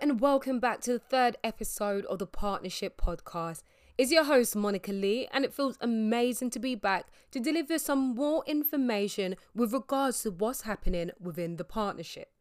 [0.00, 3.62] And welcome back to the third episode of the Partnership Podcast.
[3.96, 8.14] It's your host Monica Lee, and it feels amazing to be back to deliver some
[8.14, 12.32] more information with regards to what's happening within the partnership.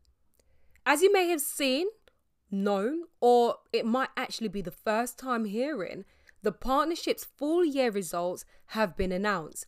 [0.86, 1.88] As you may have seen,
[2.50, 6.06] known, or it might actually be the first time hearing,
[6.42, 9.68] the partnership's full year results have been announced.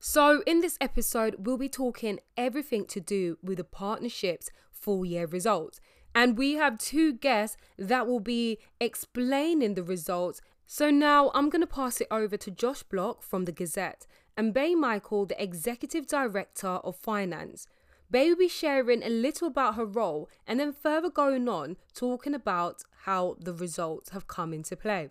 [0.00, 5.26] So, in this episode, we'll be talking everything to do with the partnership's full year
[5.26, 5.80] results.
[6.14, 10.40] And we have two guests that will be explaining the results.
[10.66, 14.52] So now I'm going to pass it over to Josh Block from the Gazette and
[14.52, 17.66] Bay Michael, the Executive Director of Finance.
[18.10, 22.34] Bay will be sharing a little about her role and then further going on talking
[22.34, 25.10] about how the results have come into play.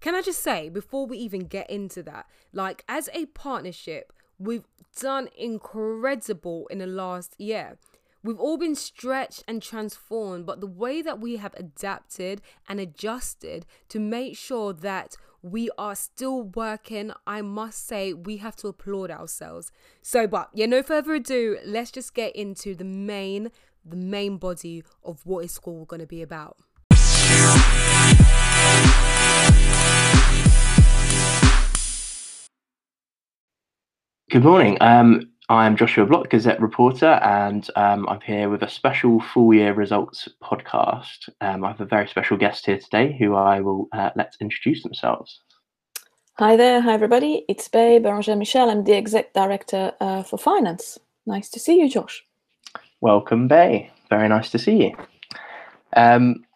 [0.00, 4.66] Can I just say, before we even get into that, like as a partnership, we've
[4.98, 7.78] done incredible in the last year.
[8.24, 13.66] We've all been stretched and transformed, but the way that we have adapted and adjusted
[13.88, 19.10] to make sure that we are still working, I must say we have to applaud
[19.10, 19.72] ourselves.
[20.02, 23.50] So, but yeah, no further ado, let's just get into the main,
[23.84, 26.58] the main body of what is school going to be about.
[34.30, 34.78] Good morning.
[34.80, 39.74] Um, I'm Joshua Block, Gazette reporter, and um, I'm here with a special full year
[39.74, 41.28] results podcast.
[41.42, 44.82] Um, I have a very special guest here today who I will uh, let introduce
[44.82, 45.42] themselves.
[46.38, 46.80] Hi there.
[46.80, 47.44] Hi, everybody.
[47.50, 48.70] It's Bay Berangere Michel.
[48.70, 50.98] I'm the exec director uh, for finance.
[51.26, 52.24] Nice to see you, Josh.
[53.02, 53.90] Welcome, Bay.
[54.08, 54.96] Very nice to see you.
[55.94, 56.46] Um,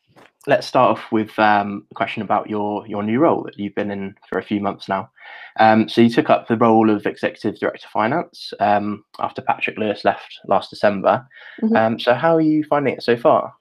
[0.47, 3.91] let's start off with um, a question about your your new role that you've been
[3.91, 5.11] in for a few months now.
[5.59, 9.79] Um, so you took up the role of executive director of finance um, after Patrick
[9.79, 11.27] Lewis left last December.
[11.63, 11.77] Mm-hmm.
[11.77, 13.55] Um, so how are you finding it so far?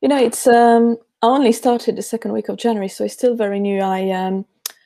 [0.00, 3.34] You know, it's um, I only started the second week of January, so it's still
[3.34, 3.80] very new.
[3.80, 4.44] I um,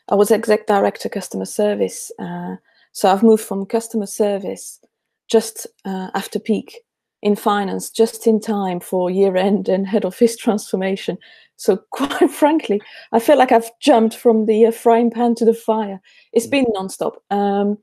[0.08, 2.56] I was exec director customer service, uh,
[2.92, 4.80] so I've moved from customer service
[5.28, 6.80] just uh, after peak
[7.22, 11.18] in finance just in time for year end and head office transformation.
[11.56, 12.80] So, quite frankly,
[13.12, 16.00] I feel like I've jumped from the uh, frying pan to the fire.
[16.32, 17.16] It's been nonstop.
[17.30, 17.78] Um,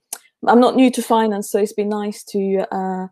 [0.48, 3.08] I'm not new to finance, so it's been nice to uh,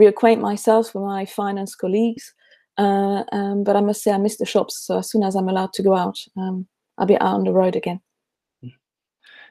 [0.00, 2.34] reacquaint myself with my finance colleagues.
[2.76, 4.86] Uh, um, but I must say, I miss the shops.
[4.86, 7.52] So, as soon as I'm allowed to go out, um, I'll be out on the
[7.52, 8.00] road again.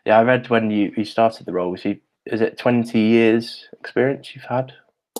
[0.05, 3.67] Yeah, I read when you, you started the role, was you, is it 20 years
[3.77, 4.71] experience you've had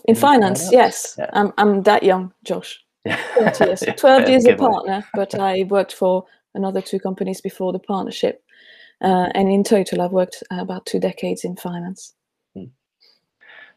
[0.07, 1.16] in finance, yes.
[1.18, 1.29] Yeah.
[1.34, 2.84] I'm, I'm that young, Josh.
[3.06, 3.19] Yeah.
[3.35, 6.25] 12 years, 12 years a partner, but I worked for
[6.56, 8.44] another two companies before the partnership.
[9.01, 12.13] Uh, and in total, I've worked about two decades in finance.
[12.56, 12.66] Hmm.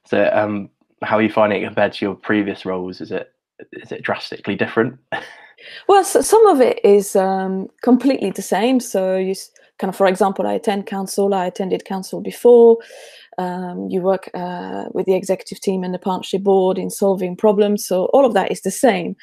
[0.07, 0.71] So, um,
[1.03, 3.01] how are you finding it compared to your previous roles?
[3.01, 3.33] Is it
[3.73, 4.99] is it drastically different?
[5.89, 8.81] well, so some of it is um, completely the same.
[8.81, 9.35] So, you
[9.79, 11.35] kind of, for example, I attend council.
[11.35, 12.79] I attended council before.
[13.41, 17.87] Um, you work uh, with the executive team and the partnership board in solving problems.
[17.87, 19.17] So all of that is the same.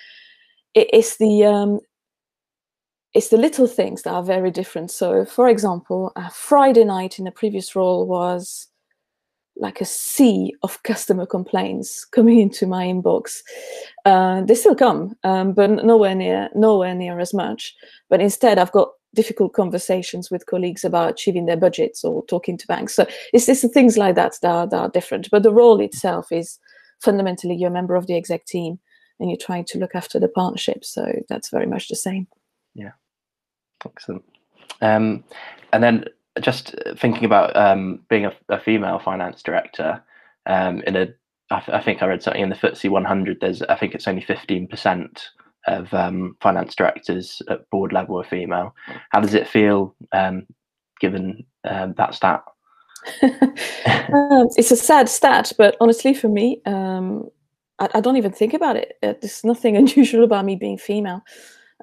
[0.74, 1.80] It, it's the um,
[3.14, 4.92] it's the little things that are very different.
[4.92, 8.68] So, for example, Friday night in the previous role was
[9.60, 13.40] like a sea of customer complaints coming into my inbox.
[14.06, 17.76] Uh, they still come, um, but nowhere near nowhere near as much.
[18.10, 22.68] But instead, I've got difficult conversations with colleagues about achieving their budgets or talking to
[22.68, 22.96] banks.
[22.96, 25.30] So it's just things like that that are, that are different.
[25.32, 26.60] But the role itself is
[27.02, 28.80] fundamentally you're a member of the exec team
[29.20, 30.84] and you're trying to look after the partnership.
[30.84, 32.28] So that's very much the same.
[32.76, 32.92] Yeah,
[33.86, 34.24] excellent.
[34.82, 35.24] Um,
[35.74, 36.06] and then
[36.42, 40.04] just thinking about um, being a, a, female finance director
[40.46, 41.08] um, in a,
[41.50, 43.40] I, I think I read something in the FTSE 100.
[43.42, 45.30] There's, I think it's only 15 percent
[45.66, 48.74] of um, finance directors at board level are female.
[49.12, 50.46] How does it feel um,
[51.00, 52.44] given um, that stat?
[53.86, 57.30] Um, it's a sad stat, but honestly, for me, um,
[57.78, 58.94] I, I, don't even think about it.
[59.04, 61.22] Uh, there's nothing unusual about me being female,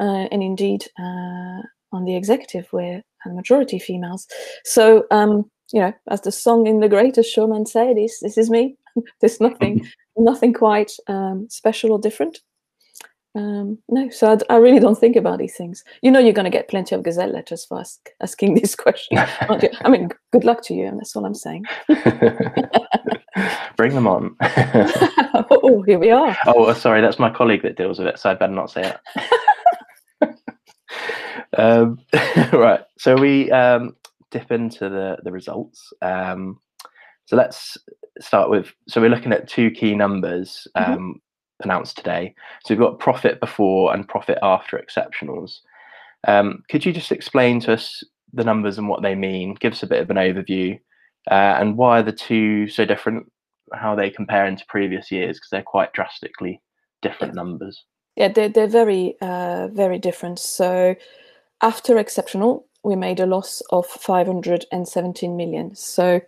[0.00, 1.60] uh, and indeed, uh,
[1.92, 4.26] on the executive, we're a majority females.
[4.64, 8.48] So, um, you know, as the song in The Greatest Showman said, "This, this is
[8.48, 8.76] me."
[9.20, 9.86] there's nothing,
[10.16, 10.92] nothing quite
[11.48, 12.40] special or different.
[13.36, 15.82] Um, no, so I, I, really don't think about these things.
[16.02, 19.18] You know, you're going to get plenty of Gazette letters for ask, asking this question.
[19.18, 21.64] I mean, good luck to you, and that's all I'm saying.
[23.76, 24.36] Bring them on.
[25.50, 26.36] oh, here we are.
[26.46, 28.94] Oh, sorry, that's my colleague that deals with it, so I'd better not say
[30.22, 30.38] it.
[31.58, 31.98] um,
[32.52, 33.96] right, so we um,
[34.30, 35.92] dip into the the results.
[36.02, 36.60] Um,
[37.24, 37.76] so let's
[38.20, 38.72] start with.
[38.86, 40.68] So we're looking at two key numbers.
[40.76, 41.12] Mm-hmm.
[41.62, 42.34] Announced today.
[42.64, 45.60] So we've got profit before and profit after exceptionals.
[46.26, 48.02] Um, could you just explain to us
[48.32, 49.54] the numbers and what they mean?
[49.60, 50.78] Give us a bit of an overview,
[51.30, 53.30] uh, and why are the two so different?
[53.72, 56.60] How they compare into previous years because they're quite drastically
[57.02, 57.84] different numbers.
[58.16, 60.38] Yeah, they're they're very uh, very different.
[60.38, 60.96] So
[61.62, 65.74] after exceptional, we made a loss of 517 million.
[65.74, 66.20] So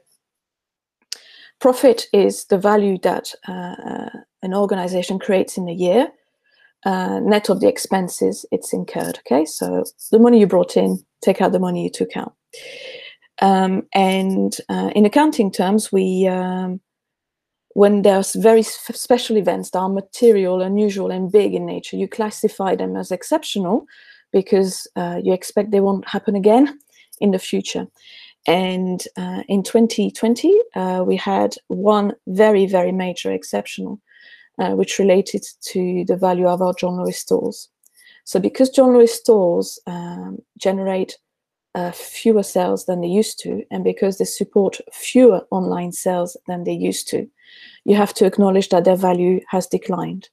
[1.61, 4.09] profit is the value that uh,
[4.47, 6.09] an organization creates in a year,
[6.85, 9.19] uh, net of the expenses it's incurred.
[9.21, 12.35] Okay, so the money you brought in, take out the money you took out.
[13.43, 16.81] Um, and uh, in accounting terms, we um,
[17.75, 22.75] when there's very special events that are material, unusual, and big in nature, you classify
[22.75, 23.85] them as exceptional
[24.33, 26.79] because uh, you expect they won't happen again
[27.21, 27.87] in the future.
[28.47, 34.01] And uh, in 2020, uh, we had one very, very major exceptional,
[34.59, 37.69] uh, which related to the value of our John Lewis stores.
[38.25, 41.17] So because John Lewis stores um, generate
[41.75, 46.65] uh, fewer sales than they used to, and because they support fewer online sales than
[46.65, 47.29] they used to,
[47.85, 50.29] you have to acknowledge that their value has declined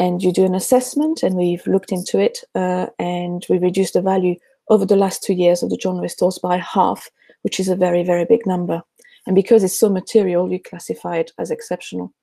[0.00, 4.00] and you do an assessment and we've looked into it uh, and we reduced the
[4.00, 4.34] value
[4.70, 7.10] over the last two years of the John Lewis stores by half,
[7.42, 8.82] which is a very, very big number.
[9.26, 12.14] And because it's so material, you classify it as exceptional.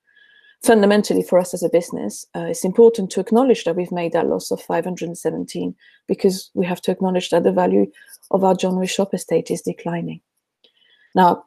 [0.63, 4.27] Fundamentally, for us as a business, uh, it's important to acknowledge that we've made that
[4.27, 5.75] loss of 517
[6.07, 7.86] because we have to acknowledge that the value
[8.31, 10.19] of our John Lewis shop estate is declining.
[11.13, 11.44] Now,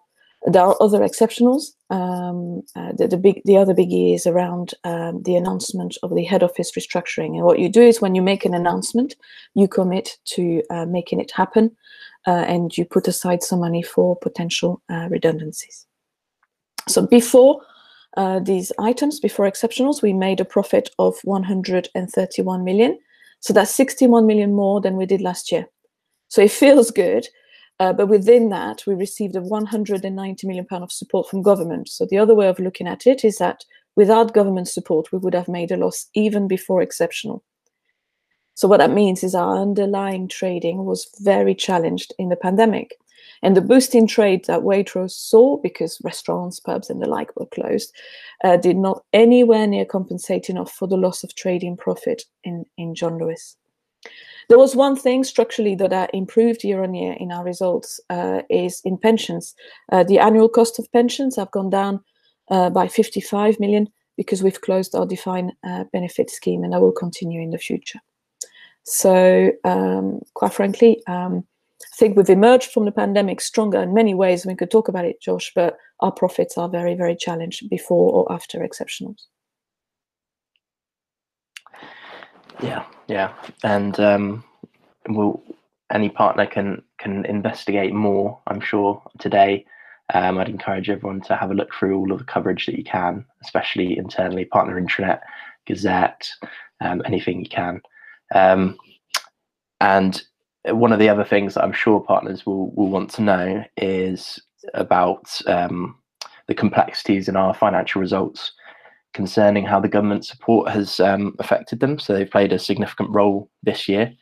[0.46, 1.72] there are other exceptionals.
[1.90, 6.24] Um, uh, the, the, big, the other biggie is around um, the announcement of the
[6.24, 7.36] head office restructuring.
[7.36, 9.16] And what you do is when you make an announcement,
[9.54, 11.76] you commit to uh, making it happen,
[12.26, 15.86] uh, and you put aside some money for potential uh, redundancies.
[16.88, 17.60] So before
[18.16, 22.98] uh, these items, before exceptionals, we made a profit of 131 million.
[23.40, 25.66] So that's 61 million more than we did last year.
[26.28, 27.26] So it feels good
[27.80, 31.88] uh, but within that, we received a 190 million pound of support from government.
[31.88, 33.64] So the other way of looking at it is that
[33.96, 37.42] without government support, we would have made a loss even before exceptional.
[38.54, 42.96] So what that means is our underlying trading was very challenged in the pandemic.
[43.42, 47.46] And the boost in trade that Waitrose saw, because restaurants, pubs, and the like were
[47.46, 47.92] closed,
[48.44, 52.94] uh, did not anywhere near compensate enough for the loss of trading profit in, in
[52.94, 53.56] John Lewis.
[54.48, 58.42] There was one thing structurally that uh, improved year on year in our results uh,
[58.50, 59.54] is in pensions.
[59.92, 62.00] Uh, the annual cost of pensions have gone down
[62.50, 66.92] uh, by 55 million because we've closed our defined uh, benefit scheme and that will
[66.92, 68.00] continue in the future.
[68.82, 71.46] So um, quite frankly, um,
[71.82, 74.44] I think we've emerged from the pandemic stronger in many ways.
[74.44, 78.32] We could talk about it, Josh, but our profits are very, very challenged before or
[78.32, 79.26] after exceptionals.
[82.62, 83.32] Yeah, yeah,
[83.64, 84.44] and um,
[85.08, 85.42] we'll
[85.92, 88.38] any partner can can investigate more.
[88.46, 89.64] I'm sure today.
[90.12, 92.82] Um, I'd encourage everyone to have a look through all of the coverage that you
[92.82, 95.20] can, especially internally, Partner Intranet,
[95.66, 96.28] Gazette,
[96.80, 97.80] um, anything you can.
[98.34, 98.76] Um,
[99.80, 100.20] and
[100.66, 104.40] one of the other things that I'm sure partners will, will want to know is
[104.74, 105.96] about um,
[106.48, 108.52] the complexities in our financial results
[109.12, 111.99] concerning how the government support has um, affected them.
[111.99, 114.12] So they've played a significant role this year,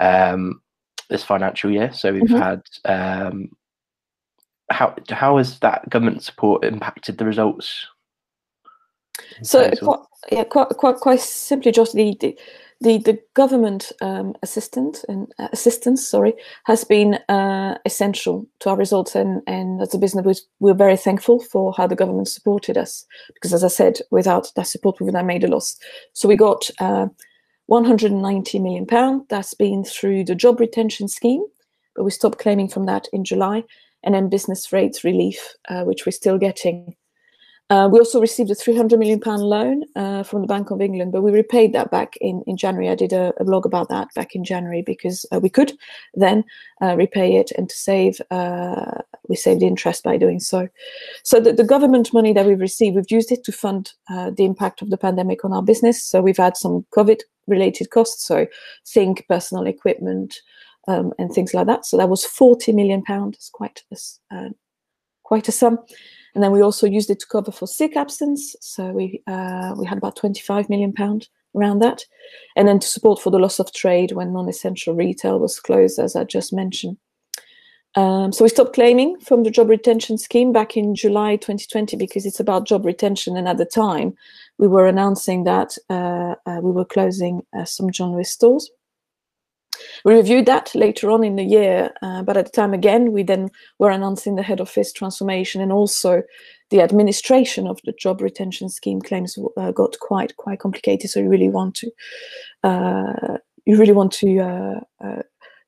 [0.00, 0.60] um,
[1.08, 1.92] this financial year.
[1.92, 2.36] So we've mm-hmm.
[2.36, 3.50] had um,
[4.70, 7.86] how how has that government support impacted the results?
[9.42, 10.00] So quite,
[10.30, 12.38] yeah, quite, quite quite simply, just the, the
[12.80, 18.76] the the government um, assistant and uh, assistance, sorry, has been uh, essential to our
[18.76, 23.04] results, and and as a business, we're very thankful for how the government supported us.
[23.34, 25.76] Because as I said, without that support, we would have made a loss.
[26.12, 27.08] So we got uh,
[27.66, 29.22] 190 million pound.
[29.28, 31.44] That's been through the job retention scheme,
[31.96, 33.64] but we stopped claiming from that in July,
[34.04, 36.94] and then business rates relief, uh, which we're still getting
[37.70, 41.12] uh, we also received a 300 million pound loan uh, from the Bank of England,
[41.12, 42.88] but we repaid that back in, in January.
[42.88, 45.72] I did a, a blog about that back in January because uh, we could
[46.14, 46.44] then
[46.80, 50.66] uh, repay it and to save, uh, we saved interest by doing so.
[51.24, 54.46] So the, the, government money that we've received, we've used it to fund uh, the
[54.46, 56.02] impact of the pandemic on our business.
[56.02, 58.26] So we've had some COVID related costs.
[58.26, 58.46] So
[58.86, 60.36] think personal equipment
[60.86, 61.84] um, and things like that.
[61.84, 64.48] So that was 40 million pounds, quite a,
[65.22, 65.80] quite a sum.
[66.34, 68.54] And then we also used it to cover for sick absence.
[68.60, 72.04] So we uh, we had about 25 million pound around that,
[72.56, 76.14] and then to support for the loss of trade when non-essential retail was closed, as
[76.14, 76.98] I just mentioned.
[77.94, 82.26] Um, so we stopped claiming from the job retention scheme back in July 2020 because
[82.26, 83.36] it's about job retention.
[83.36, 84.14] And at the time,
[84.58, 88.70] we were announcing that uh, uh, we were closing uh, some John Lewis stores.
[90.04, 93.22] We reviewed that later on in the year, uh, but at the time again, we
[93.22, 96.22] then were announcing the head office transformation and also
[96.70, 101.10] the administration of the job retention scheme claims uh, got quite quite complicated.
[101.10, 101.90] So you really want to
[102.62, 105.22] uh, you really want to uh, uh,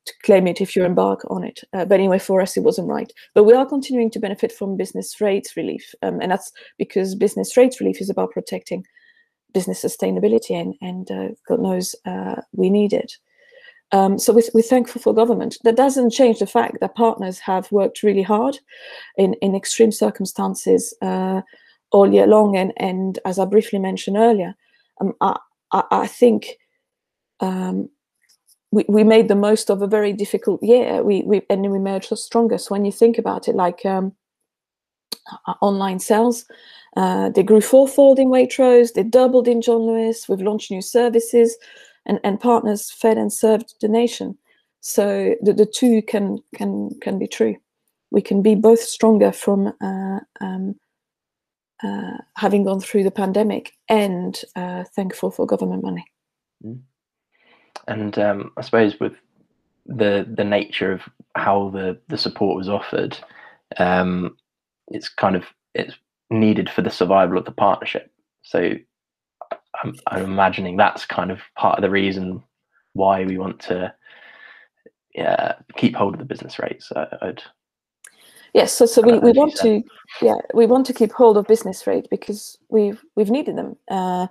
[0.07, 1.61] to claim it if you embark on it.
[1.73, 3.13] Uh, but anyway, for us, it wasn't right.
[3.35, 7.57] But we are continuing to benefit from business rates relief, um, and that's because business
[7.57, 8.85] rates relief is about protecting
[9.53, 13.13] business sustainability, and and uh, God knows uh, we need it.
[13.93, 15.59] Um, so we're, we're, thankful for government.
[15.65, 18.59] That doesn't change the fact that partners have worked really hard
[19.17, 21.43] in, in extreme circumstances uh,
[21.91, 22.57] all year long.
[22.57, 24.55] And, and as I briefly mentioned earlier,
[25.01, 25.39] um, I,
[25.73, 26.59] I, I, think
[27.41, 27.89] um,
[28.71, 31.03] we, we made the most of a very difficult year.
[31.03, 32.59] We, we and we emerged stronger.
[32.59, 34.13] So when you think about it, like um,
[35.61, 36.45] online sales,
[36.97, 40.29] uh, they grew fourfold in Waitrose, they doubled in John Lewis.
[40.29, 41.57] We've launched new services
[42.07, 44.37] and, and partners fed and served the nation.
[44.81, 47.57] So the, the two can can can be true.
[48.11, 50.75] We can be both stronger from uh, um,
[51.83, 56.05] uh, having gone through the pandemic and uh, thankful for government money.
[56.65, 56.81] Mm.
[57.89, 59.15] And um, I suppose with
[59.87, 61.03] the the nature of
[61.37, 63.19] how the the support was offered,
[63.79, 64.37] um,
[64.89, 65.95] it's kind of it's
[66.31, 68.11] needed for the survival of the partnership.
[68.43, 68.75] So
[69.83, 72.43] I'm, I'm imagining that's kind of part of the reason
[72.93, 73.95] why we want to
[75.15, 76.93] yeah, keep hold of the business rates.
[76.95, 77.43] I, would
[78.53, 79.83] Yes, so so we, we want to
[80.21, 84.27] yeah we want to keep hold of business rate because we've we've needed them, uh,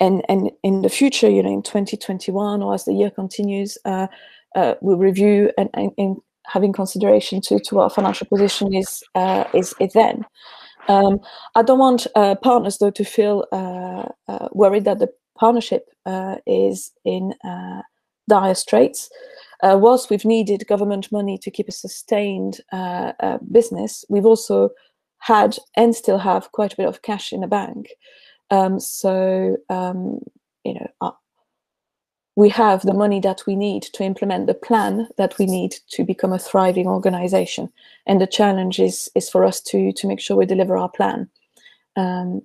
[0.00, 4.06] and and in the future, you know, in 2021 or as the year continues, uh,
[4.56, 9.02] uh, we'll review and, and, and, having consideration to to what our financial position is
[9.14, 10.24] uh, is is then.
[10.88, 11.20] Um,
[11.54, 13.77] I don't want uh, partners though to feel uh,
[14.52, 17.82] worried that the partnership uh, is in uh,
[18.28, 19.10] dire straits.
[19.62, 22.60] Uh, whilst we've needed government money to keep a sustained
[23.50, 24.70] business, we've also
[25.18, 27.88] had and still have quite a bit of cash in the bank.
[28.50, 30.20] Um, so um,
[30.64, 31.16] you know,
[32.38, 36.04] we have the money that we need to implement the plan that we need to
[36.04, 37.68] become a thriving organization.
[38.06, 41.28] And the challenge is is for us to to make sure we deliver our plan.
[41.96, 42.42] Um,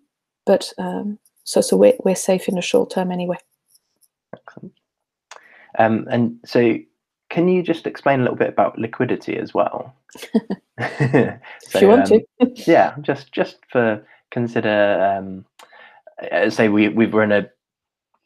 [0.47, 3.37] but um, so so we're we're safe in the short term anyway.
[4.33, 4.73] Excellent.
[5.77, 6.77] Um, and so,
[7.29, 9.93] can you just explain a little bit about liquidity as well?
[10.79, 12.23] so, if you want to.
[12.41, 15.17] Um, yeah, just just for consider.
[15.17, 15.45] Um,
[16.31, 17.49] uh, say we we were in a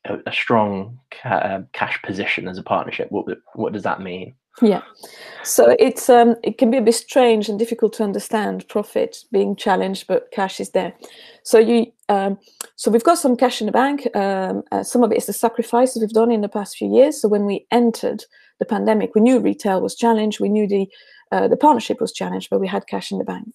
[0.05, 3.11] a, a strong ca- uh, cash position as a partnership.
[3.11, 4.35] What what does that mean?
[4.61, 4.81] Yeah,
[5.43, 9.55] so it's um, it can be a bit strange and difficult to understand profit being
[9.55, 10.93] challenged, but cash is there.
[11.43, 12.39] So you um,
[12.77, 14.07] so we've got some cash in the bank.
[14.15, 17.19] Um, uh, some of it is the sacrifices we've done in the past few years.
[17.19, 18.23] So when we entered
[18.59, 20.39] the pandemic, we knew retail was challenged.
[20.39, 20.87] We knew the
[21.31, 23.47] uh, the partnership was challenged, but we had cash in the bank,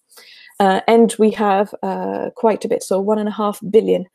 [0.59, 2.83] uh, and we have uh, quite a bit.
[2.83, 4.07] So one and a half billion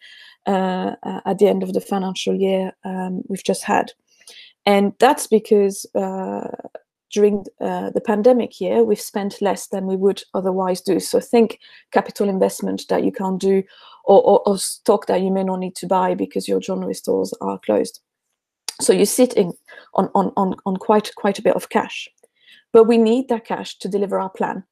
[0.45, 3.93] uh, uh, at the end of the financial year um, we've just had.
[4.65, 5.85] And that's because
[7.13, 10.99] during the pandemic year, we've spent less than we would otherwise do.
[10.99, 11.59] So think
[11.93, 13.63] capital investment that you can't do
[14.07, 17.33] or, or, or stock that you may not need to buy because your John stores
[17.41, 17.99] are closed.
[18.79, 19.53] So you're sitting
[19.95, 22.07] on, on, on, on quite, quite a bit of cash.
[22.71, 24.63] But we need that cash to deliver our plan.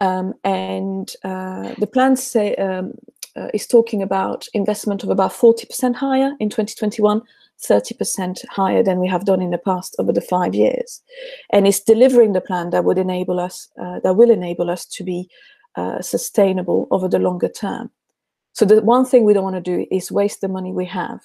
[0.00, 2.94] Um, and uh, the plan say um,
[3.36, 7.22] uh, is talking about investment of about 40% higher in 2021,
[7.62, 11.00] 30% higher than we have done in the past over the five years.
[11.50, 15.04] And it's delivering the plan that would enable us, uh, that will enable us to
[15.04, 15.28] be
[15.76, 17.90] uh, sustainable over the longer term.
[18.54, 21.20] So the one thing we don't want to do is waste the money we have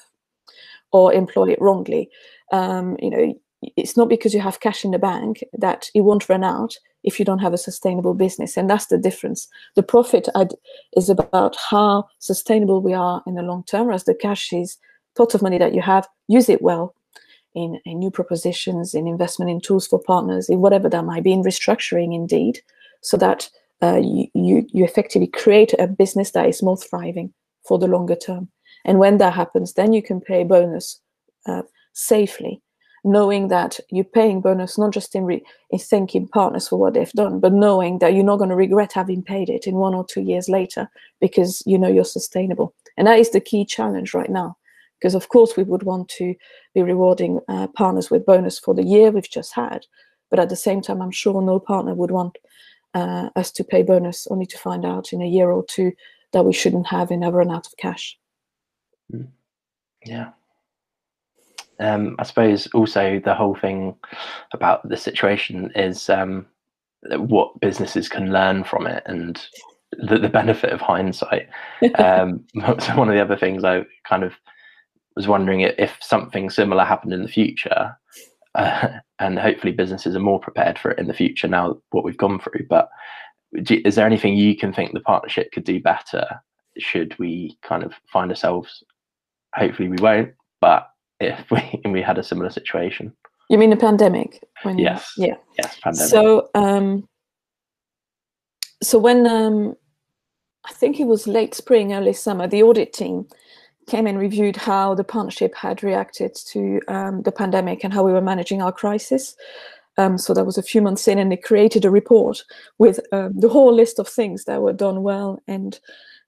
[0.92, 2.10] or employ it wrongly.
[2.52, 3.40] Um, you know,
[3.78, 7.20] it's not because you have cash in the bank that it won't run out if
[7.20, 8.58] you don't have a sustainable business.
[8.58, 9.48] And that's the difference.
[9.76, 10.28] The profit
[10.98, 14.78] is about how sustainable we are in the long term, whereas the cash is
[15.16, 16.96] pot of money that you have, use it well
[17.54, 21.32] in, in new propositions, in investment in tools for partners, in whatever that might be,
[21.32, 22.60] in restructuring indeed,
[23.02, 23.50] so that
[23.82, 27.34] uh, you, you, you effectively create a business that is more thriving
[27.68, 28.50] for the longer term.
[28.86, 31.00] And when that happens, then you can pay bonus
[31.46, 32.62] uh, safely
[33.04, 37.12] knowing that you're paying bonus not just in, re- in thanking partners for what they've
[37.14, 40.06] done, but knowing that you're not going to regret having paid it in one or
[40.06, 40.90] two years later
[41.22, 42.76] because you know you're sustainable.
[42.98, 44.58] And that is the key challenge right now.
[45.00, 46.36] Because of course we would want to
[46.74, 49.86] be rewarding uh, partners with bonus for the year we've just had,
[50.30, 52.38] But at the same time, I'm sure no partner would want
[52.94, 55.92] uh, us to pay bonus only to find out in a year or two
[56.34, 58.18] that we shouldn't have and have run out of cash.
[60.06, 60.30] Yeah.
[61.80, 63.96] Um, I suppose also the whole thing
[64.54, 66.46] about the situation is um,
[67.12, 69.42] what businesses can learn from it and
[69.98, 71.48] the, the benefit of hindsight.
[71.96, 72.46] Um,
[72.80, 74.34] so one of the other things I kind of
[75.16, 77.96] was wondering if something similar happened in the future,
[78.56, 82.18] uh, and hopefully businesses are more prepared for it in the future now what we've
[82.18, 82.66] gone through.
[82.70, 82.90] But
[83.54, 86.26] is there anything you can think the partnership could do better?
[86.78, 88.84] Should we kind of find ourselves?
[89.56, 90.34] Hopefully, we won't.
[90.62, 90.88] But
[91.20, 93.14] if we we had a similar situation.
[93.50, 94.44] You mean a pandemic?
[94.64, 95.12] When yes.
[95.18, 95.36] yeah.
[95.58, 96.10] Yes, pandemic.
[96.10, 97.08] So, um,
[98.84, 99.76] so when um,
[100.66, 103.28] I think it was late spring, early summer, the audit team
[103.90, 108.14] came and reviewed how the partnership had reacted to um, the pandemic and how we
[108.14, 109.36] were managing our crisis.
[109.98, 112.44] Um, so that was a few months in, and they created a report
[112.78, 115.80] with um, the whole list of things that were done well and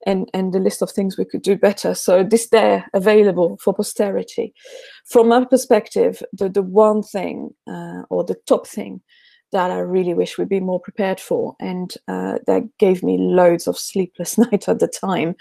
[0.05, 1.93] and and the list of things we could do better.
[1.93, 4.53] So this there available for posterity.
[5.05, 9.01] From my perspective, the the one thing uh, or the top thing
[9.51, 13.67] that I really wish we'd be more prepared for, and uh, that gave me loads
[13.67, 15.35] of sleepless nights at the time,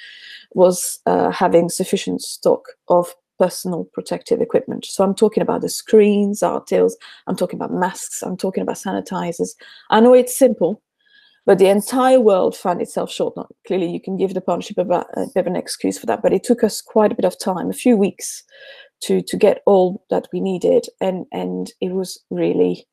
[0.55, 4.85] was uh, having sufficient stock of personal protective equipment.
[4.85, 8.77] So I'm talking about the screens, our tails, I'm talking about masks, I'm talking about
[8.77, 9.55] sanitizers.
[9.89, 10.83] I know it's simple,
[11.47, 13.37] but the entire world found itself short.
[13.37, 16.33] Not clearly, you can give the partnership a bit of an excuse for that, but
[16.35, 18.45] it took us quite a bit of time, a few weeks,
[19.01, 22.87] to to get all that we needed, and and it was really,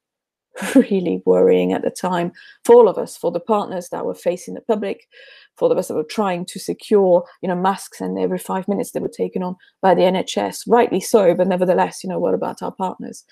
[0.76, 2.32] really worrying at the time
[2.64, 5.08] for all of us, for the partners that were facing the public,
[5.56, 8.92] for the rest that were trying to secure, you know, masks, and every five minutes
[8.92, 12.62] they were taken on by the NHS, rightly so, but nevertheless, you know, what about
[12.62, 13.24] our partners?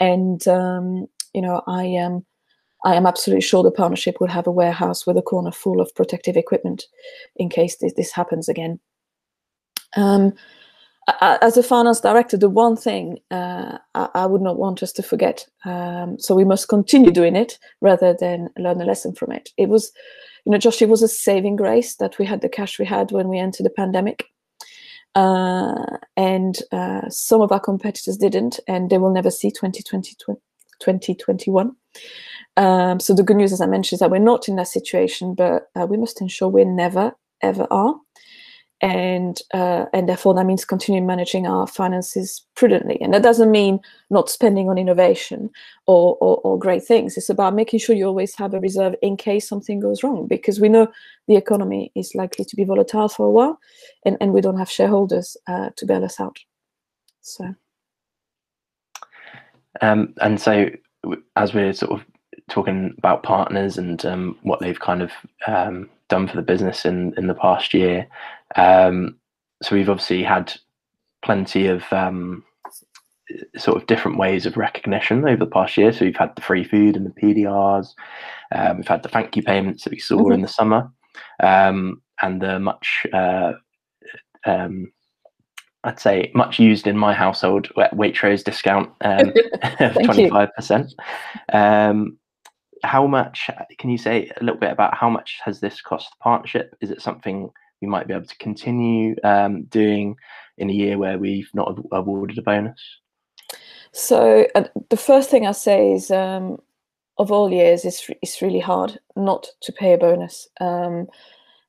[0.00, 2.24] And um, you know, I am.
[2.84, 5.92] I am absolutely sure the partnership will have a warehouse with a corner full of
[5.94, 6.84] protective equipment
[7.34, 8.78] in case this, this happens again.
[9.96, 10.34] Um,
[11.20, 15.02] as a finance director, the one thing uh, I, I, would not want us to
[15.02, 19.50] forget, um, so we must continue doing it rather than learn a lesson from it.
[19.56, 19.92] It was,
[20.44, 23.12] you know, Josh, it was a saving grace that we had the cash we had
[23.12, 24.24] when we entered the pandemic.
[25.14, 30.14] Uh, and uh, some of our competitors didn't, and they will never see 2020,
[30.80, 31.74] 2021.
[32.56, 35.34] Um, so the good news, as I mentioned, is that we're not in that situation,
[35.34, 37.94] but uh, we must ensure we never, ever are.
[38.82, 43.00] And uh, and therefore that means continuing managing our finances prudently.
[43.00, 45.48] And that doesn't mean not spending on innovation
[45.86, 47.16] or, or, or great things.
[47.16, 50.60] It's about making sure you always have a reserve in case something goes wrong, because
[50.60, 50.88] we know
[51.26, 53.58] the economy is likely to be volatile for a while,
[54.04, 56.38] and, and we don't have shareholders uh, to bail us out.
[57.22, 57.54] So.
[59.80, 60.68] Um, and so,
[61.36, 62.06] as we're sort of
[62.50, 65.12] talking about partners and um, what they've kind of
[65.46, 68.06] um, done for the business in in the past year.
[68.56, 69.18] Um,
[69.62, 70.52] so we've obviously had
[71.24, 72.44] plenty of um,
[73.56, 75.92] sort of different ways of recognition over the past year.
[75.92, 77.88] So we've had the free food and the PDRs.
[78.54, 80.32] Um, we've had the thank you payments that we saw mm-hmm.
[80.32, 80.90] in the summer,
[81.42, 83.06] um, and the much.
[83.12, 83.52] Uh,
[85.86, 89.28] I'd say much used in my household Waitrose discount um,
[89.78, 90.92] of 25%.
[91.52, 92.18] Um,
[92.82, 96.22] how much can you say a little bit about how much has this cost the
[96.22, 96.74] partnership?
[96.80, 100.16] Is it something we might be able to continue um, doing
[100.58, 102.80] in a year where we've not awarded a bonus?
[103.92, 106.58] So uh, the first thing I say is, um,
[107.18, 111.06] of all years, it's it's really hard not to pay a bonus, um,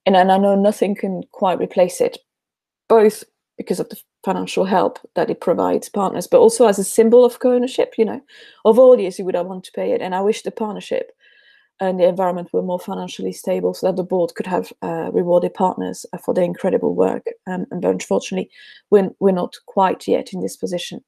[0.06, 2.18] and, and I know nothing can quite replace it,
[2.90, 3.24] both
[3.58, 7.40] because of the financial help that it provides partners, but also as a symbol of
[7.40, 7.96] co-ownership.
[7.98, 8.22] You know,
[8.66, 11.12] of all years, you would have want to pay it, and I wish the partnership
[11.80, 15.54] and the environment were more financially stable, so that the board could have uh, rewarded
[15.54, 17.28] partners uh, for their incredible work.
[17.46, 18.50] Um, and unfortunately,
[18.90, 21.04] we're we're not quite yet in this position.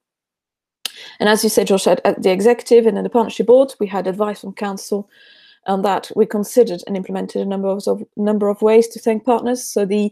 [1.19, 3.87] And as you said, Josh, at, at the executive and then the partnership board, we
[3.87, 5.09] had advice from council
[5.65, 6.11] on that.
[6.15, 9.63] We considered and implemented a number of, of number of ways to thank partners.
[9.63, 10.11] So the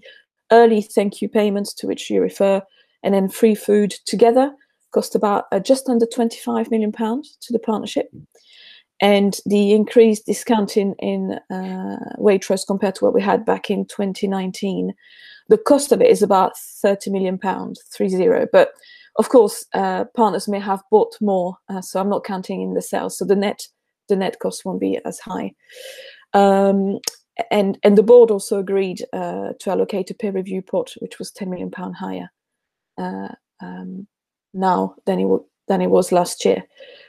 [0.51, 2.61] early thank you payments to which you refer,
[3.03, 4.51] and then free food together
[4.91, 8.09] cost about uh, just under 25 million pounds to the partnership.
[8.99, 11.97] And the increased discounting in uh,
[12.67, 14.93] compared to what we had back in 2019,
[15.49, 18.47] the cost of it is about 30 million pounds, three zero.
[18.51, 18.71] But
[19.17, 22.81] of course, uh, partners may have bought more, uh, so I'm not counting in the
[22.81, 23.17] sales.
[23.17, 23.61] So the net
[24.09, 25.51] the net cost won't be as high.
[26.33, 26.99] Um,
[27.51, 31.31] and and the board also agreed uh, to allocate a peer review pot, which was
[31.31, 32.31] 10 million pound higher
[32.97, 33.29] uh,
[33.61, 34.07] um,
[34.53, 36.63] now than it than it was last year.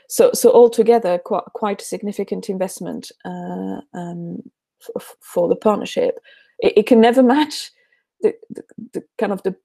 [0.07, 4.43] So, so altogether, quite quite a significant investment uh, um,
[4.97, 6.19] f- for the partnership.
[6.59, 7.71] It, it, can never match
[8.21, 9.55] the, the, the kind of the,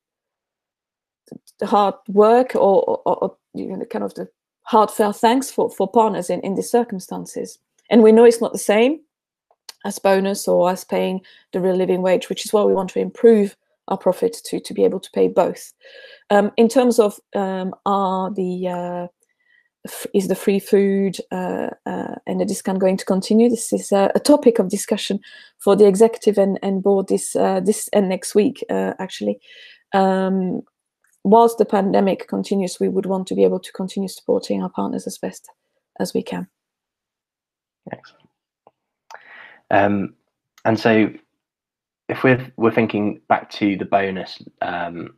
[1.59, 4.29] the hard work or, or, or you know, the kind of the
[4.63, 7.59] heartfelt thanks for, for partners in, in these circumstances.
[7.91, 9.01] And we know it's not the same
[9.85, 11.21] as bonus or as paying
[11.53, 13.57] the real living wage, which is why we want to improve
[13.89, 15.73] our profit to, to be able to pay both.
[16.31, 19.07] Um, in terms of um, are the uh,
[20.15, 23.51] is the free food uh, uh, and the discount going to continue?
[23.51, 25.21] This is a, a, topic of discussion
[25.59, 29.39] for the executive and, and board this uh, this and next week uh, actually.
[29.93, 30.63] Um,
[31.23, 35.07] whilst the pandemic continues, we would want to be able to continue supporting our partners
[35.07, 35.51] as best
[36.01, 36.49] as we can.
[37.93, 38.29] Excellent.
[39.71, 40.15] Um,
[40.65, 41.13] and so,
[42.09, 45.15] if we're we're thinking back to the bonus, um,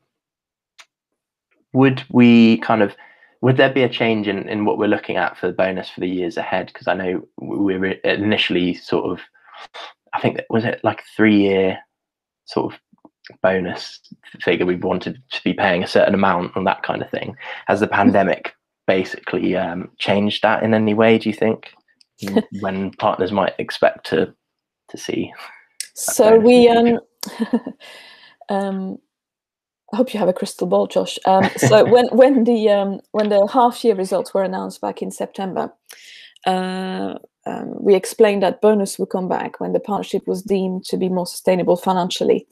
[1.73, 2.97] would we kind of
[3.43, 6.01] would there be a change in, in what we're looking at for the bonus for
[6.01, 6.67] the years ahead?
[6.67, 9.21] Because I know we were initially sort of,
[10.15, 11.79] I think was it like three year
[12.47, 12.81] sort of
[13.43, 14.01] bonus
[14.41, 17.37] figure we wanted to be paying a certain amount and that kind of thing.
[17.67, 18.55] Has the pandemic
[18.87, 21.19] basically um, changed that in any way?
[21.19, 21.73] Do you think
[22.61, 24.35] when partners might expect to
[24.89, 25.33] to see?
[25.97, 27.01] So we um,
[28.49, 28.99] um
[29.93, 31.19] I hope you have a crystal ball, Josh.
[31.25, 35.11] Um, so when when the um, when the half year results were announced back in
[35.11, 35.73] September,
[36.47, 37.15] uh,
[37.47, 41.09] um, we explained that bonus would come back when the partnership was deemed to be
[41.09, 42.47] more sustainable financially,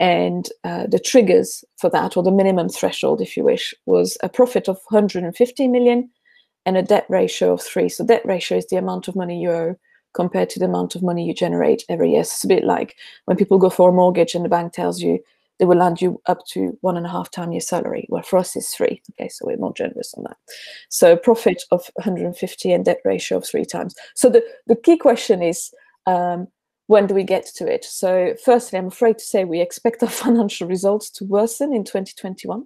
[0.00, 4.28] and uh, the triggers for that, or the minimum threshold, if you wish, was a
[4.28, 6.08] profit of 150 million
[6.64, 7.88] and a debt ratio of three.
[7.88, 9.76] So debt ratio is the amount of money you owe
[10.14, 12.24] compared to the amount of money you generate every year.
[12.24, 15.00] So it's a bit like when people go for a mortgage and the bank tells
[15.00, 15.20] you
[15.58, 18.06] they will land you up to one and a half time your salary.
[18.08, 19.02] Well, for us, it's three.
[19.12, 20.36] Okay, so we're more generous on that.
[20.88, 23.94] So profit of 150 and debt ratio of three times.
[24.14, 25.72] So the, the key question is
[26.06, 26.48] um,
[26.86, 27.84] when do we get to it?
[27.84, 32.64] So firstly, I'm afraid to say we expect our financial results to worsen in 2021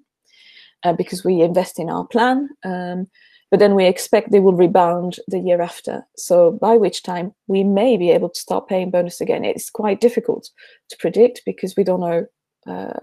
[0.85, 2.51] uh, because we invest in our plan.
[2.65, 3.09] Um,
[3.53, 6.07] but then we expect they will rebound the year after.
[6.17, 9.45] So by which time we may be able to start paying bonus again.
[9.45, 10.49] It's quite difficult
[10.89, 12.27] to predict because we don't know
[12.67, 12.99] uh,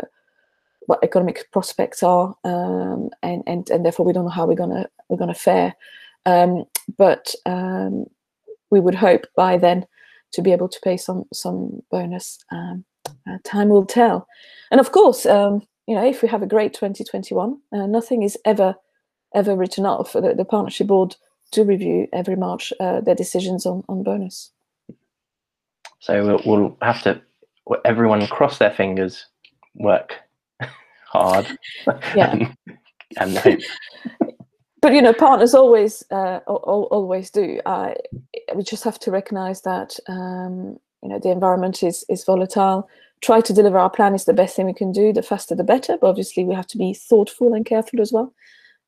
[0.87, 4.89] what economic prospects are, um, and, and and therefore we don't know how we're gonna
[5.07, 5.75] we're gonna fare.
[6.25, 6.65] Um,
[6.97, 8.07] but um,
[8.71, 9.85] we would hope by then
[10.31, 12.39] to be able to pay some some bonus.
[12.51, 12.85] Um,
[13.29, 14.27] uh, time will tell,
[14.71, 18.35] and of course, um, you know, if we have a great 2021, uh, nothing is
[18.45, 18.75] ever
[19.33, 20.13] ever written off.
[20.13, 21.15] The, the partnership board
[21.51, 24.51] to review every March uh, their decisions on on bonus.
[25.99, 27.21] So we'll, we'll have to
[27.85, 29.25] everyone cross their fingers
[29.75, 30.15] work
[31.05, 31.47] hard.
[32.15, 32.31] Yeah.
[32.31, 32.55] and,
[33.17, 33.59] and hope.
[34.81, 37.59] But you know, partners always uh, always do.
[37.65, 37.95] Uh,
[38.55, 42.87] we just have to recognise that um, you know the environment is is volatile.
[43.21, 45.11] Try to deliver our plan is the best thing we can do.
[45.11, 45.97] The faster, the better.
[45.99, 48.33] But obviously, we have to be thoughtful and careful as well.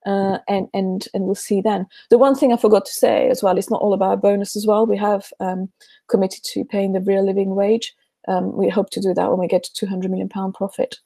[0.05, 1.85] Uh, and and and we'll see then.
[2.09, 4.65] The one thing I forgot to say as well, it's not all about bonus as
[4.65, 4.87] well.
[4.87, 5.69] We have um,
[6.07, 7.93] committed to paying the real living wage
[8.27, 10.97] um, we hope to do that when we get to 200 million pound profit.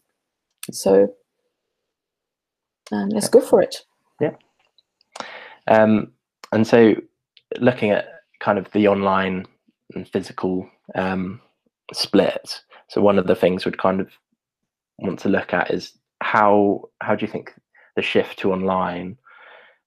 [0.71, 1.13] So
[2.91, 3.77] um, let's go for it.
[4.19, 4.35] Yeah.
[5.67, 6.11] Um,
[6.51, 6.95] and so
[7.59, 8.07] looking at
[8.39, 9.45] kind of the online
[9.93, 11.41] and physical um,
[11.93, 14.09] split, so one of the things we'd kind of
[14.99, 17.53] want to look at is how how do you think
[17.95, 19.17] the shift to online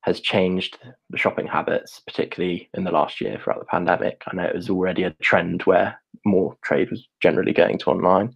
[0.03, 0.79] has changed
[1.11, 4.23] the shopping habits, particularly in the last year throughout the pandemic.
[4.27, 8.35] I know it was already a trend where more trade was generally going to online.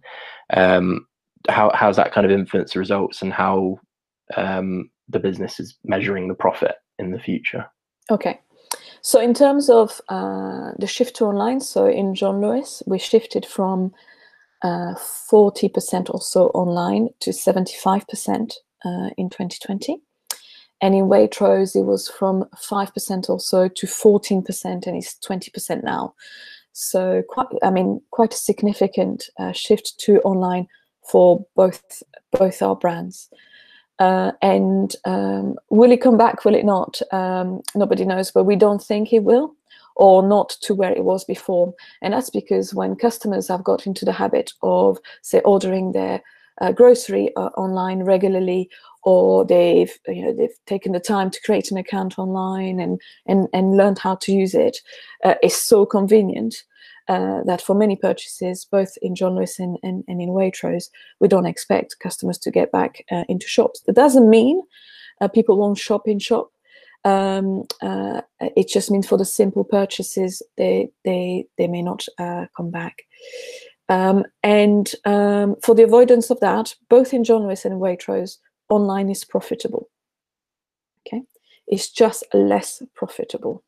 [0.51, 1.07] Um,
[1.49, 3.79] how how's that kind of influenced the results and how
[4.37, 7.65] um, the business is measuring the profit in the future?
[8.09, 8.39] Okay.
[9.01, 13.45] So in terms of uh, the shift to online, so in John Lewis, we shifted
[13.45, 13.93] from
[14.63, 18.53] uh, 40% or so online to 75%
[18.85, 20.01] uh, in 2020.
[20.81, 26.13] And in Waitrose, it was from 5% or so to 14%, and it's 20% now.
[26.73, 30.67] So quite, I mean, quite a significant uh, shift to online
[31.03, 33.29] for both both our brands.
[33.99, 36.43] Uh, and um, will it come back?
[36.43, 36.99] Will it not?
[37.11, 39.55] Um, nobody knows, but we don't think it will,
[39.95, 41.73] or not to where it was before.
[42.01, 46.21] And that's because when customers have got into the habit of, say, ordering their
[46.61, 48.69] uh, grocery uh, online regularly
[49.03, 53.47] or they've you know they've taken the time to create an account online and and
[53.53, 54.77] and learned how to use it
[55.23, 56.55] uh, is so convenient
[57.09, 60.85] uh, that for many purchases, both in John Lewis and, and, and in Waitrose,
[61.19, 63.81] we don't expect customers to get back uh, into shops.
[63.81, 64.61] That doesn't mean
[65.19, 66.49] uh, people won't shop in shop,
[67.05, 72.45] Um, uh, it just means for the simple purchases, they they they may not uh,
[72.55, 73.03] come back.
[73.89, 78.37] Um, and um, for the avoidance of that, both in John Lewis and Waitrose,
[78.69, 79.89] online is profitable.
[81.05, 81.21] Okay,
[81.67, 83.63] it's just less profitable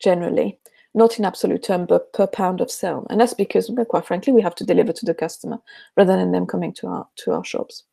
[0.00, 0.58] generally,
[0.94, 3.06] not in absolute term, but per pound of sale.
[3.10, 5.58] And that's because, quite frankly, we have to deliver to the customer
[5.96, 7.84] rather than them coming to our to our shops.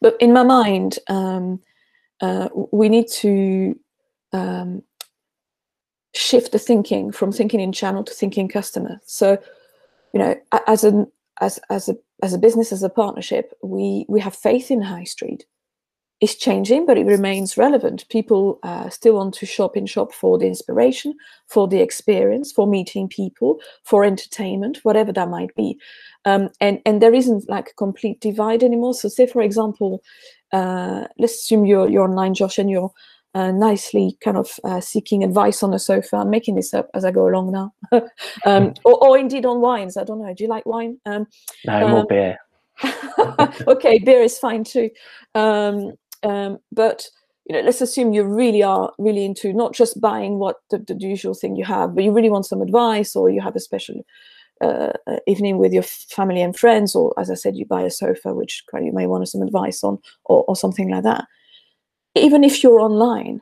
[0.00, 1.60] But in my mind, um,
[2.20, 3.78] uh, we need to
[4.32, 4.82] um,
[6.14, 9.00] shift the thinking from thinking in channel to thinking customer.
[9.04, 9.38] So,
[10.12, 10.34] you know,
[10.66, 11.06] as an
[11.40, 15.04] as as a as a business as a partnership, we we have faith in high
[15.04, 15.46] street.
[16.20, 18.06] It's changing, but it remains relevant.
[18.10, 21.14] People uh, still want to shop in shop for the inspiration,
[21.46, 25.78] for the experience, for meeting people, for entertainment, whatever that might be.
[26.26, 28.92] Um, and and there isn't like a complete divide anymore.
[28.92, 30.02] So, say for example,
[30.52, 32.92] uh, let's assume you're you're online, Josh, and you're
[33.34, 36.16] uh, nicely kind of uh, seeking advice on the sofa.
[36.16, 37.72] I'm making this up as I go along now,
[38.44, 39.96] um, or, or, indeed on wines.
[39.96, 40.34] I don't know.
[40.34, 40.98] Do you like wine?
[41.06, 41.26] Um,
[41.64, 42.38] no, more um, beer.
[43.68, 44.90] okay, beer is fine too.
[45.34, 47.06] Um, um, but
[47.46, 50.96] you know, let's assume you really are really into not just buying what the, the
[50.98, 54.04] usual thing you have, but you really want some advice, or you have a special
[54.60, 57.90] uh, uh, evening with your family and friends, or as I said, you buy a
[57.90, 61.26] sofa, which you may want some advice on, or, or something like that.
[62.14, 63.40] Even if you're online,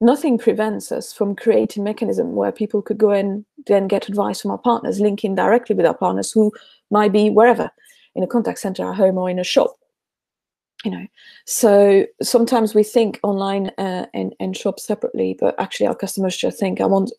[0.00, 4.52] nothing prevents us from creating mechanism where people could go and then get advice from
[4.52, 6.52] our partners, linking directly with our partners who
[6.90, 7.70] might be wherever,
[8.14, 9.76] in a contact center at home or in a shop.
[10.84, 11.06] You know,
[11.44, 16.60] so sometimes we think online uh, and, and shop separately, but actually our customers just
[16.60, 17.12] think, I want,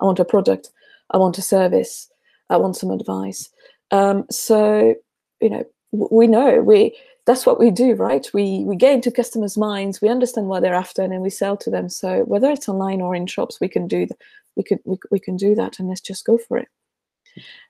[0.00, 0.70] I want a product,
[1.10, 2.10] I want a service,
[2.48, 3.50] I want some advice.
[3.90, 4.94] Um, so,
[5.42, 8.26] you know, we know we that's what we do, right?
[8.34, 11.56] We we get into customers' minds, we understand what they're after, and then we sell
[11.58, 11.88] to them.
[11.88, 14.06] So whether it's online or in shops, we can do
[14.56, 16.68] we could we, we can do that, and let's just go for it.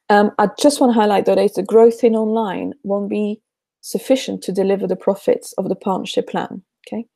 [0.08, 3.40] Um, I just want to highlight that the growth in online won't be
[3.80, 6.62] sufficient to deliver the profits of the partnership plan.
[6.86, 7.06] Okay,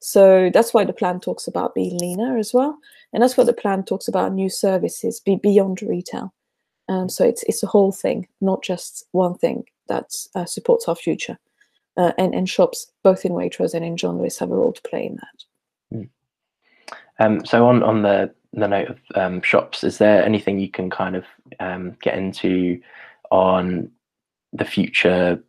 [0.00, 2.78] so that's why the plan talks about being leaner as well,
[3.12, 6.32] and that's what the plan talks about new services be beyond retail.
[6.88, 10.96] Um, so it's it's a whole thing, not just one thing that uh, supports our
[10.96, 11.38] future.
[11.96, 14.82] Uh, and, and shops, both in Waitrose and in John Lewis, have a role to
[14.82, 15.98] play in that.
[15.98, 16.08] Mm.
[17.18, 20.90] Um, so on on the the note of um, shops, is there anything you can
[20.90, 21.24] kind of
[21.60, 22.80] um, get into
[23.30, 23.90] on
[24.52, 25.42] the future,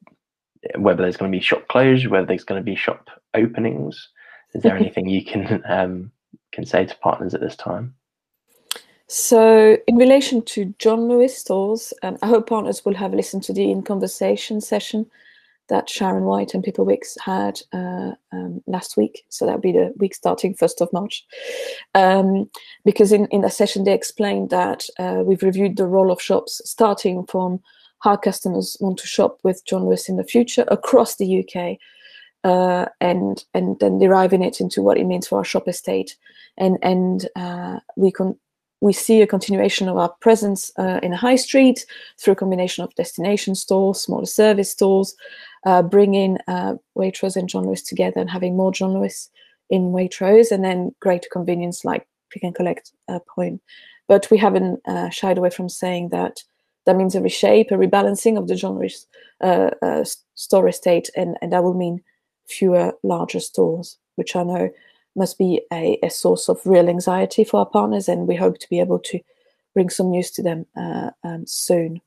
[0.77, 4.10] whether there's going to be shop closures, whether there's going to be shop openings?
[4.53, 6.12] Is there anything you can um,
[6.51, 7.95] can say to partners at this time?
[9.08, 13.53] So, in relation to John Lewis stores, um, I hope partners will have listened to
[13.53, 15.06] the in conversation session
[15.69, 19.26] that Sharon White and Pippa Wicks had uh, um, last week.
[19.30, 21.26] So that would be the week starting 1st of March.
[21.95, 22.49] Um,
[22.84, 26.62] because in, in that session, they explained that uh, we've reviewed the role of shops
[26.65, 27.62] starting from
[27.99, 31.78] how customers want to shop with John Lewis in the future across the UK.
[32.43, 36.17] Uh, and and then deriving it into what it means for our shop estate,
[36.58, 38.38] and and uh, we can
[38.84, 41.86] we see a continuation of our presence uh, in a high street
[42.19, 45.15] through a combination of destination stores, smaller service stores,
[45.65, 49.30] uh, bringing uh, Waitrose and John Lewis together and having more John Lewis
[49.69, 53.62] in Waitrose, and then greater convenience like pick and collect uh, point.
[54.08, 56.43] But we haven't uh, shied away from saying that
[56.86, 59.08] that means a reshape, a rebalancing of the John Lewis
[59.41, 60.04] uh, uh,
[60.36, 62.04] store estate, and, and that will mean
[62.47, 64.69] fewer larger stores, which I know
[65.15, 68.69] must be a, a source of real anxiety for our partners, and we hope to
[68.69, 69.19] be able to
[69.73, 72.02] bring some news to them uh, um, soon.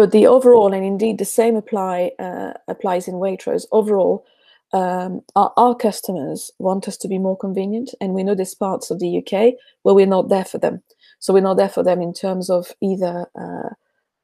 [0.00, 3.66] But the overall, and indeed the same apply uh, applies in Waitrose.
[3.70, 4.24] Overall,
[4.72, 8.90] um, our, our, customers want us to be more convenient, and we know there's parts
[8.90, 10.82] of the UK where we're not there for them.
[11.18, 13.74] So we're not there for them in terms of either uh,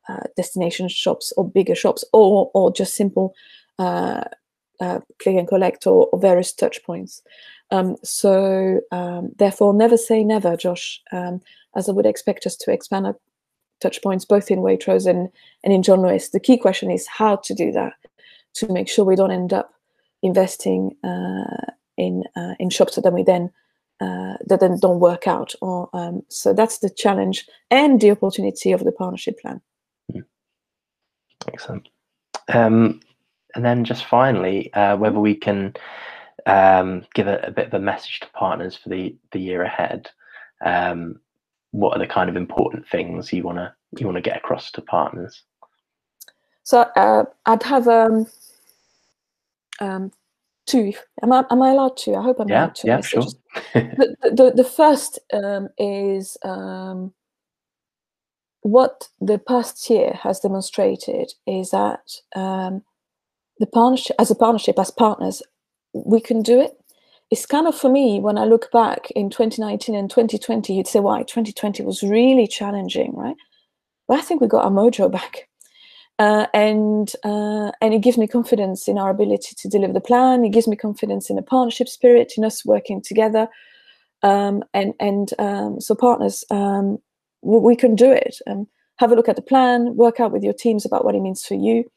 [0.08, 3.34] uh, destination shops or bigger shops, or or just simple
[3.78, 4.24] uh,
[4.80, 7.20] uh, click and collect or, or various touch points.
[7.70, 11.42] Um, so um, therefore, never say never, Josh, um,
[11.76, 13.18] as I would expect us to expand our
[13.80, 15.28] touch points both in Waitrose and,
[15.64, 16.30] and in John Lewis.
[16.30, 17.94] The key question is how to do that
[18.54, 19.74] to make sure we don't end up
[20.22, 23.50] investing uh, in uh, in shops that then we then
[24.00, 25.54] uh, that then don't work out.
[25.60, 29.60] Or um, so that's the challenge and the opportunity of the partnership plan.
[30.12, 30.20] Hmm.
[31.48, 31.88] Excellent.
[32.48, 33.00] Um,
[33.54, 35.74] and then just finally, uh, whether we can
[36.44, 40.10] um, give a, a, bit of a message to partners for the the year ahead.
[40.64, 41.20] Um,
[41.76, 44.70] what are the kind of important things you want to you want to get across
[44.72, 45.42] to partners?
[46.62, 48.26] So uh, I'd have um,
[49.80, 50.10] um,
[50.66, 50.94] two.
[51.22, 52.14] Am I, am I allowed to?
[52.14, 52.88] I hope I'm Yeah, allowed to.
[52.88, 53.26] yeah, sure.
[53.74, 57.12] the, the, the first um, is um,
[58.62, 62.82] what the past year has demonstrated is that um,
[63.60, 65.42] the partnership, as a partnership, as partners,
[65.92, 66.75] we can do it.
[67.30, 71.00] It's kind of for me when I look back in 2019 and 2020, you'd say,
[71.00, 73.36] "Why 2020 was really challenging, right?"
[74.06, 75.48] But I think we got our mojo back,
[76.18, 80.44] uh, and uh, and it gives me confidence in our ability to deliver the plan.
[80.44, 83.48] It gives me confidence in the partnership spirit, in us working together,
[84.22, 86.98] um, and and um, so partners, um,
[87.42, 88.36] we, we can do it.
[88.46, 91.20] Um, have a look at the plan, work out with your teams about what it
[91.20, 91.90] means for you,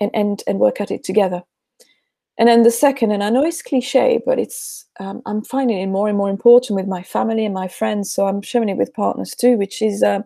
[0.00, 1.44] and and and work at it together.
[2.38, 5.86] And then the second, and I know it's cliche, but it's um, I'm finding it
[5.86, 8.12] more and more important with my family and my friends.
[8.12, 10.24] So I'm sharing it with partners too, which is um,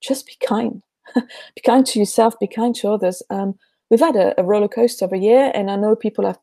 [0.00, 0.82] just be kind,
[1.14, 3.22] be kind to yourself, be kind to others.
[3.30, 3.56] Um,
[3.90, 6.38] we've had a, a roller coaster of a year, and I know people are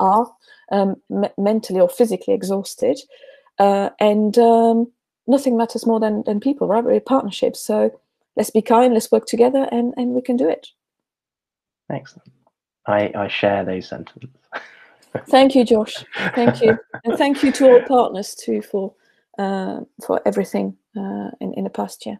[0.00, 0.32] are
[0.72, 2.98] um, me- mentally or physically exhausted,
[3.60, 4.90] uh, and um,
[5.28, 6.82] nothing matters more than than people, right?
[6.82, 7.90] We're partnerships, so
[8.36, 10.68] let's be kind, let's work together, and and we can do it.
[11.88, 12.32] Excellent.
[12.86, 14.36] I, I share those sentiments.
[15.28, 16.04] Thank you, Josh.
[16.34, 18.92] Thank you, and thank you to all partners too for
[19.38, 22.18] uh, for everything uh, in in the past year.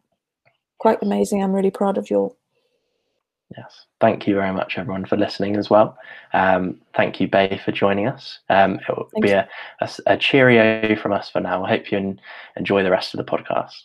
[0.79, 1.43] Quite amazing.
[1.43, 2.37] I'm really proud of you all.
[3.57, 3.87] Yes.
[4.01, 5.97] Thank you very much, everyone, for listening as well.
[6.33, 8.41] Um, thank you, Bay, for joining us.
[8.49, 9.99] Um, it will Thanks.
[10.01, 11.65] be a cheerio from us for now.
[11.65, 12.21] I hope you en-
[12.57, 13.85] enjoy the rest of the podcast.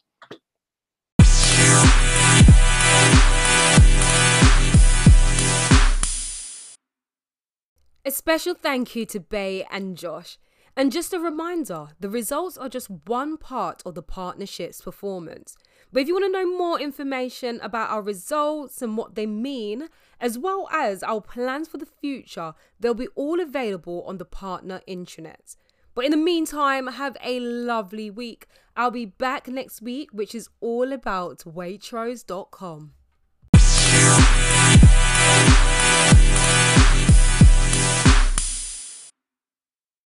[8.10, 10.40] A special thank you to Bay and Josh.
[10.76, 15.56] And just a reminder the results are just one part of the partnership's performance.
[15.94, 19.90] But if you want to know more information about our results and what they mean,
[20.20, 24.82] as well as our plans for the future, they'll be all available on the partner
[24.88, 25.56] intranet.
[25.94, 28.48] But in the meantime, have a lovely week.
[28.76, 32.94] I'll be back next week, which is all about Waitrose.com.